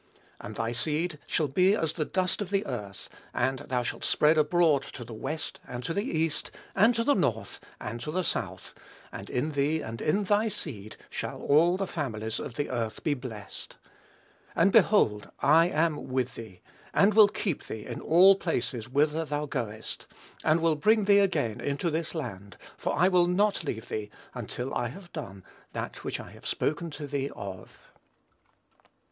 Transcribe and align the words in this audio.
And 0.39 0.55
thy 0.55 0.71
seed 0.71 1.19
shall 1.27 1.47
be 1.47 1.75
as 1.75 1.93
the 1.93 2.05
dust 2.05 2.41
of 2.41 2.49
the 2.49 2.65
earth, 2.65 3.07
and 3.35 3.59
thou 3.59 3.83
shalt 3.83 4.03
spread 4.03 4.35
abroad 4.35 4.81
to 4.81 5.03
the 5.03 5.13
west, 5.13 5.59
and 5.67 5.83
to 5.83 5.93
the 5.93 6.01
east, 6.01 6.49
and 6.75 6.95
to 6.95 7.03
the 7.03 7.13
north 7.13 7.59
and 7.79 8.01
to 8.01 8.09
the 8.09 8.23
south: 8.23 8.73
and 9.11 9.29
in 9.29 9.51
thee 9.51 9.79
and 9.83 10.01
in 10.01 10.23
thy 10.23 10.47
seed 10.47 10.97
shall 11.11 11.39
all 11.43 11.77
the 11.77 11.85
families 11.85 12.39
of 12.39 12.55
the 12.55 12.71
earth 12.71 13.03
be 13.03 13.13
blessed. 13.13 13.75
And, 14.55 14.71
behold, 14.71 15.29
I 15.39 15.67
am 15.69 16.07
with 16.07 16.33
thee, 16.33 16.61
and 16.95 17.13
will 17.13 17.27
keep 17.27 17.67
thee 17.67 17.85
in 17.85 18.01
all 18.01 18.33
places 18.33 18.89
whither 18.89 19.23
thou 19.23 19.45
goest, 19.45 20.07
and 20.43 20.61
will 20.61 20.75
bring 20.77 21.05
thee 21.05 21.19
again 21.19 21.61
into 21.61 21.91
this 21.91 22.15
land; 22.15 22.57
for 22.75 22.97
I 22.97 23.07
will 23.07 23.27
not 23.27 23.63
leave 23.63 23.87
thee, 23.89 24.09
until 24.33 24.73
I 24.73 24.87
have 24.87 25.13
done 25.13 25.43
that 25.73 26.03
which 26.03 26.19
I 26.19 26.31
have 26.31 26.47
spoken 26.47 26.89
to 26.89 27.05
thee 27.05 27.29
of." 27.35 27.77